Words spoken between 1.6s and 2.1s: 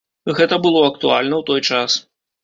час.